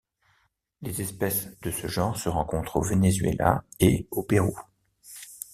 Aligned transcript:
Les 0.81 0.99
espèces 0.99 1.55
de 1.61 1.69
ce 1.69 1.85
genre 1.85 2.17
se 2.17 2.27
rencontrent 2.27 2.77
au 2.77 2.81
Venezuela 2.81 3.63
et 3.79 4.07
au 4.09 4.23
Pérou. 4.23 4.59